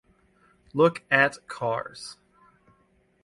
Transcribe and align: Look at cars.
Look 0.73 1.03
at 1.11 1.45
cars. 1.47 2.17